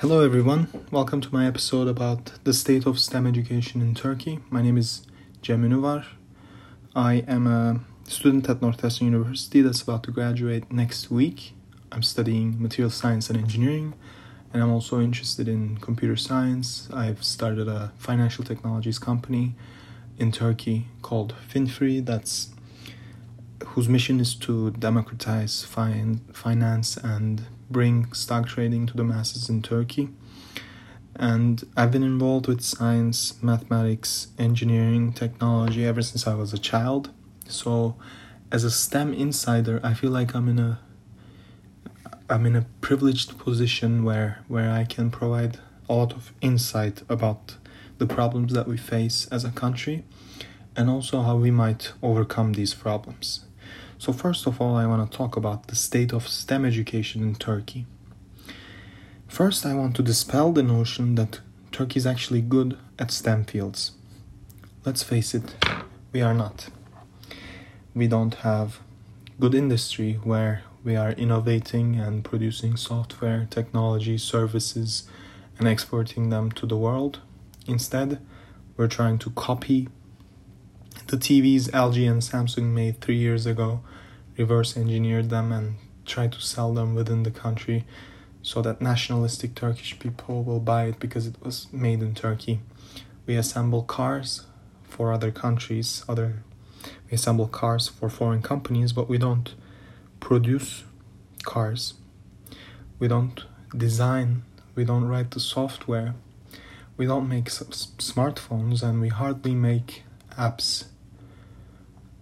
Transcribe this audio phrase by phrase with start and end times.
[0.00, 0.68] Hello, everyone.
[0.90, 4.40] Welcome to my episode about the state of STEM education in Turkey.
[4.48, 5.02] My name is
[5.42, 6.06] Cem Ünüvar.
[6.96, 11.52] I am a student at Northwestern University that's about to graduate next week.
[11.92, 13.92] I'm studying material science and engineering,
[14.54, 16.88] and I'm also interested in computer science.
[16.94, 19.54] I've started a financial technologies company
[20.18, 22.48] in Turkey called Finfree that's
[23.66, 29.62] whose mission is to democratize fin- finance and bring stock trading to the masses in
[29.62, 30.10] Turkey.
[31.16, 37.10] And I've been involved with science, mathematics, engineering, technology ever since I was a child.
[37.46, 37.96] So,
[38.52, 40.80] as a STEM insider, I feel like I'm in a
[42.28, 45.58] I'm in a privileged position where where I can provide
[45.88, 47.56] a lot of insight about
[47.98, 50.04] the problems that we face as a country
[50.76, 53.44] and also how we might overcome these problems.
[54.00, 57.34] So, first of all, I want to talk about the state of STEM education in
[57.34, 57.84] Turkey.
[59.28, 61.40] First, I want to dispel the notion that
[61.70, 63.92] Turkey is actually good at STEM fields.
[64.86, 65.54] Let's face it,
[66.12, 66.70] we are not.
[67.94, 68.80] We don't have
[69.38, 75.02] good industry where we are innovating and producing software, technology, services,
[75.58, 77.20] and exporting them to the world.
[77.66, 78.18] Instead,
[78.78, 79.88] we're trying to copy
[81.10, 83.80] the TVs LG and Samsung made three years ago,
[84.38, 85.74] reverse engineered them, and
[86.06, 87.84] try to sell them within the country
[88.42, 92.60] so that nationalistic Turkish people will buy it because it was made in Turkey.
[93.26, 94.46] We assemble cars
[94.84, 96.44] for other countries, other
[97.10, 99.52] we assemble cars for foreign companies, but we don't
[100.20, 100.84] produce
[101.42, 101.94] cars.
[103.00, 103.44] We don't
[103.76, 104.44] design,
[104.76, 106.14] we don't write the software.
[106.96, 110.04] We don't make smartphones and we hardly make
[110.38, 110.84] apps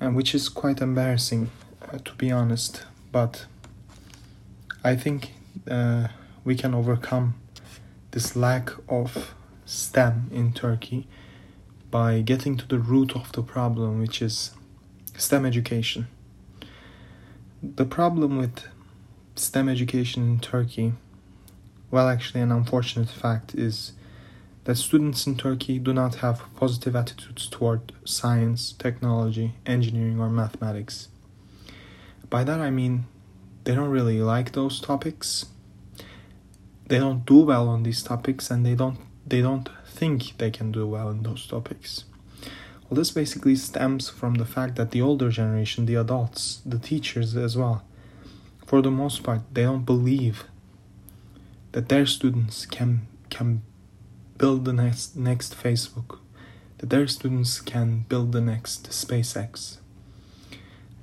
[0.00, 1.50] and which is quite embarrassing,
[1.82, 2.84] uh, to be honest.
[3.12, 3.46] But
[4.82, 5.32] I think
[5.70, 6.08] uh,
[6.44, 7.34] we can overcome
[8.10, 9.34] this lack of
[9.64, 11.06] STEM in Turkey
[11.90, 14.50] by getting to the root of the problem, which is
[15.16, 16.06] STEM education.
[17.62, 18.66] The problem with
[19.36, 20.92] STEM education in Turkey,
[21.90, 23.92] well, actually, an unfortunate fact is
[24.64, 31.08] that students in Turkey do not have positive attitudes toward science, technology, engineering, or mathematics.
[32.30, 33.06] By that I mean
[33.64, 35.46] they don't really like those topics.
[36.86, 40.72] They don't do well on these topics and they don't they don't think they can
[40.72, 42.04] do well in those topics.
[42.88, 47.34] Well, this basically stems from the fact that the older generation, the adults, the teachers
[47.34, 47.82] as well,
[48.66, 50.44] for the most part, they don't believe
[51.72, 53.62] that their students can can
[54.38, 56.18] build the next next Facebook,
[56.78, 59.78] that their students can build the next SpaceX.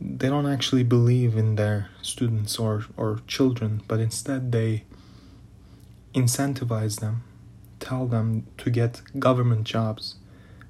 [0.00, 4.84] They don't actually believe in their students or, or children, but instead they
[6.14, 7.22] incentivize them,
[7.78, 10.16] tell them to get government jobs,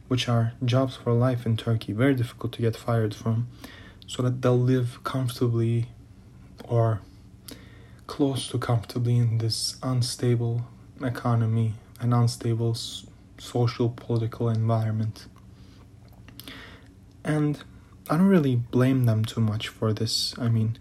[0.09, 3.47] which are jobs for life in Turkey, very difficult to get fired from,
[4.06, 5.87] so that they'll live comfortably
[6.65, 7.00] or
[8.09, 10.66] close to comfortably in this unstable
[11.00, 12.74] economy an unstable
[13.38, 15.26] social political environment.
[17.24, 17.62] And
[18.08, 20.34] I don't really blame them too much for this.
[20.38, 20.78] I mean,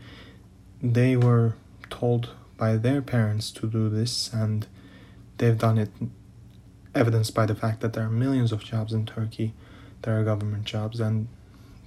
[0.81, 1.55] they were
[1.89, 4.65] told by their parents to do this, and
[5.37, 5.91] they've done it,
[6.95, 9.53] evidenced by the fact that there are millions of jobs in Turkey,
[10.01, 11.27] there are government jobs, and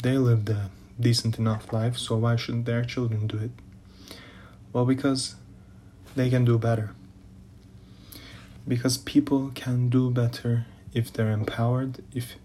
[0.03, 0.70] they lived a
[1.00, 3.50] decent enough life, so why shouldn't their children do it?
[4.72, 5.37] Well, because
[6.14, 6.94] they can do better
[8.67, 12.37] because people can do better if they're empowered if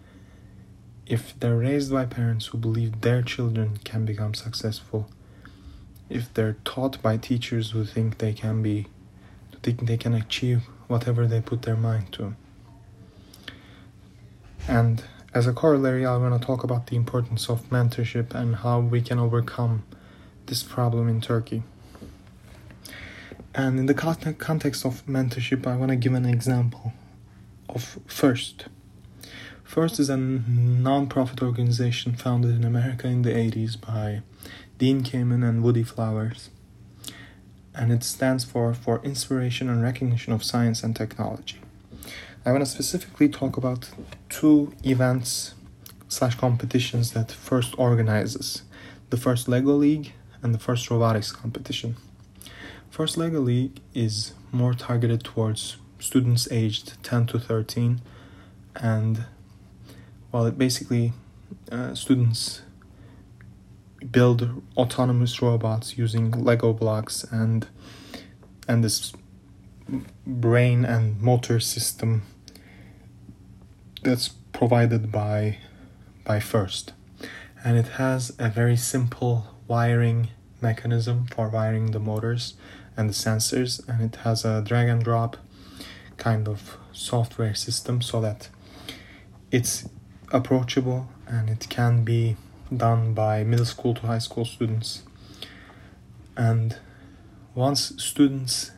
[1.05, 5.09] if they're raised by parents who believe their children can become successful
[6.09, 8.87] if they're taught by teachers who think they can be
[9.63, 12.33] think they can achieve whatever they put their mind to.
[14.67, 15.03] And
[15.33, 19.01] as a corollary i want to talk about the importance of mentorship and how we
[19.01, 19.83] can overcome
[20.47, 21.61] this problem in turkey
[23.57, 26.93] and in the context of mentorship, I want to give an example
[27.67, 28.67] of FIRST.
[29.63, 34.21] FIRST is a non-profit organization founded in America in the 80s by
[34.77, 36.51] Dean Kamen and Woody Flowers.
[37.73, 41.59] And it stands for for inspiration and recognition of science and technology.
[42.45, 43.89] I want to specifically talk about
[44.29, 45.55] two events
[46.09, 48.61] slash competitions that FIRST organizes.
[49.09, 51.95] The first Lego League and the first robotics competition.
[52.97, 58.01] First Lego League is more targeted towards students aged 10 to 13,
[58.75, 59.25] and
[60.31, 61.13] well, it basically
[61.71, 62.63] uh, students
[64.09, 67.67] build autonomous robots using Lego blocks and
[68.67, 69.13] and this
[70.25, 72.23] brain and motor system
[74.01, 75.59] that's provided by
[76.23, 76.93] by FIRST.
[77.63, 80.29] And it has a very simple wiring
[80.61, 82.55] mechanism for wiring the motors
[82.97, 85.37] and the sensors and it has a drag and drop
[86.17, 88.49] kind of software system so that
[89.51, 89.87] it's
[90.31, 92.35] approachable and it can be
[92.75, 95.03] done by middle school to high school students.
[96.35, 96.77] And
[97.55, 98.71] once students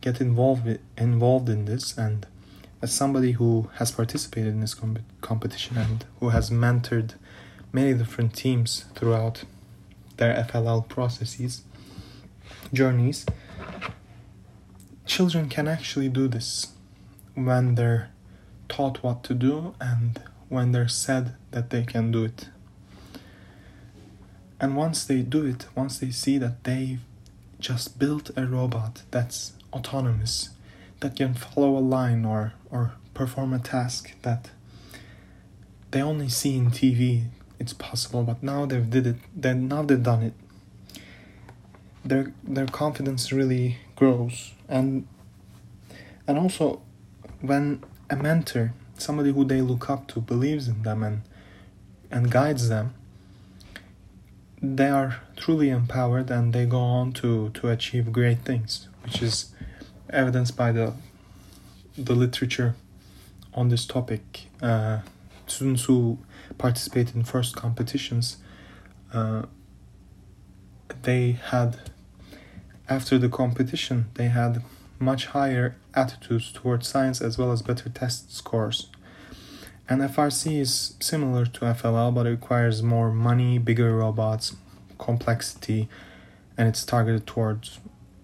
[0.00, 2.26] get involved involved in this and
[2.82, 7.14] as somebody who has participated in this com- competition and who has mentored
[7.72, 9.44] many different teams throughout
[10.16, 11.62] their FLL processes
[12.72, 13.26] journeys
[15.10, 16.68] children can actually do this
[17.34, 18.10] when they're
[18.68, 22.48] taught what to do and when they're said that they can do it.
[24.60, 27.00] And once they do it once they see that they've
[27.58, 30.50] just built a robot that's autonomous
[31.00, 34.50] that can follow a line or or perform a task that
[35.90, 37.24] they only see in TV
[37.58, 38.22] it's possible.
[38.22, 40.34] But now they've did it then now they've done it
[42.04, 45.06] their their confidence really grows and
[46.26, 46.80] and also
[47.40, 51.22] when a mentor somebody who they look up to believes in them and
[52.10, 52.94] and guides them
[54.62, 59.52] they are truly empowered and they go on to to achieve great things which is
[60.10, 60.92] evidenced by the
[61.96, 62.74] the literature
[63.54, 64.46] on this topic.
[64.62, 65.00] Uh,
[65.46, 66.18] students who
[66.58, 68.38] participate in FIRST competitions,
[69.12, 69.42] uh,
[71.02, 71.89] they had
[72.90, 74.62] after the competition they had
[74.98, 78.88] much higher attitudes towards science as well as better test scores.
[79.88, 84.56] And FRC is similar to FLL but it requires more money, bigger robots,
[84.98, 85.88] complexity,
[86.58, 87.80] and it's targeted towards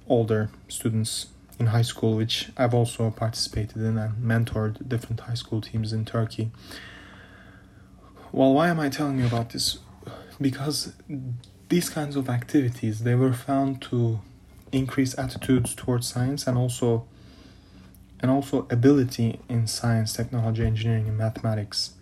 [0.09, 1.29] older students
[1.59, 6.05] in high school, which I've also participated in and mentored different high school teams in
[6.05, 6.51] Turkey.
[8.33, 9.79] Well, why am I telling you about this?
[10.39, 10.93] Because
[11.71, 14.21] these kinds of activities they were found to
[14.73, 17.07] increase attitudes towards science and also
[18.21, 21.93] and also ability in science, technology, engineering, and mathematics.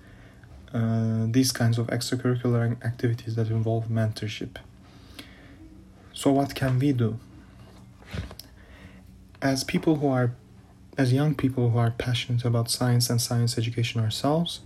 [0.72, 4.56] Uh, these kinds of extracurricular activities that involve mentorship.
[6.12, 7.18] So, what can we do?
[9.44, 10.32] as people who are
[10.96, 14.60] as young people who are passionate about science and science education ourselves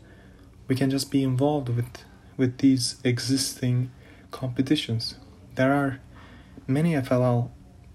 [0.69, 2.05] we can just be involved with
[2.37, 3.91] with these existing
[4.31, 5.17] competitions
[5.57, 6.01] there are
[6.69, 7.51] many FLL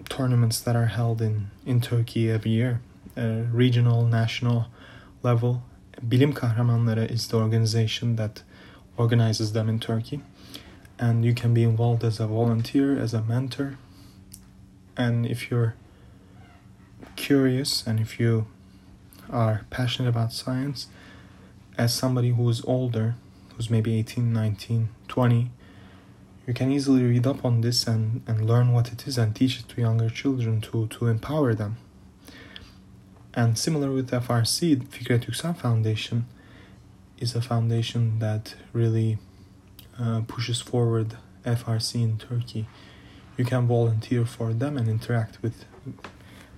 [0.10, 2.82] tournaments that are held in in Turkey every year.
[3.16, 4.68] Uh, regional national
[5.22, 5.64] level.
[6.02, 8.42] Bilim Kahramanları is the organization that
[8.98, 10.22] organizes them in Turkey.
[10.98, 13.78] And you can be involved as a volunteer as a mentor.
[14.98, 15.76] And if you're
[17.16, 18.48] curious and if you
[19.30, 20.88] are passionate about science,
[21.78, 23.16] as somebody who is older,
[23.56, 25.52] who's maybe 18, 19, 20,
[26.46, 29.60] you can easily read up on this and, and learn what it is and teach
[29.60, 31.78] it to younger children to, to empower them.
[33.34, 36.26] And similar with FRC, Fikret Yüksel Foundation
[37.18, 39.18] is a foundation that really
[40.00, 42.68] uh, pushes forward FRC in Turkey.
[43.38, 45.66] You can volunteer for them and interact with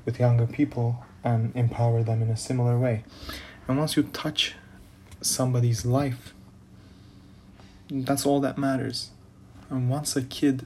[0.06, 3.04] with younger people and empower them in a similar way.
[3.68, 4.54] And once you touch
[5.22, 6.34] somebody's life,
[7.90, 9.10] that's all that matters.
[9.70, 10.66] And once a kid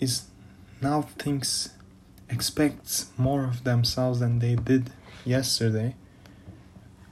[0.00, 0.24] is
[0.80, 1.70] now thinks
[2.28, 4.90] expects more of themselves than they did
[5.24, 5.94] yesterday,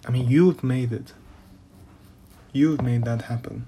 [0.07, 1.13] I mean you've made it.
[2.53, 3.67] You've made that happen.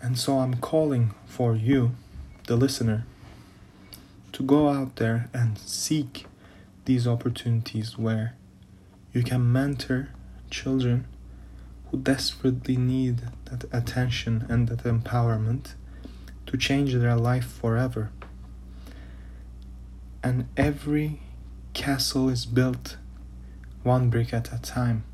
[0.00, 1.92] And so I'm calling for you,
[2.46, 3.06] the listener,
[4.32, 6.26] to go out there and seek
[6.84, 8.34] these opportunities where
[9.12, 10.08] you can mentor
[10.50, 11.06] children
[11.92, 15.74] who desperately need that attention and that empowerment
[16.46, 18.10] to change their life forever.
[20.22, 21.20] And every
[21.74, 22.96] castle is built
[23.82, 25.04] one brick at a time.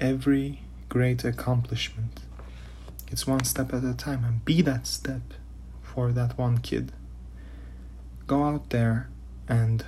[0.00, 2.20] Every great accomplishment,
[3.08, 5.22] it's one step at a time, and be that step
[5.80, 6.90] for that one kid.
[8.26, 9.08] Go out there
[9.46, 9.84] and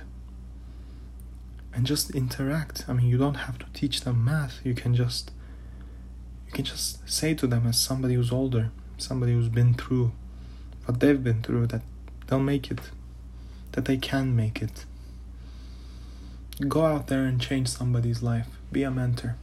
[1.75, 2.85] and just interact.
[2.87, 4.61] I mean, you don't have to teach them math.
[4.63, 5.31] You can just
[6.47, 10.13] you can just say to them as somebody who's older, somebody who's been through
[10.85, 11.81] what they've been through that
[12.27, 12.79] they'll make it.
[13.73, 14.85] That they can make it.
[16.67, 18.47] Go out there and change somebody's life.
[18.71, 19.35] Be a mentor.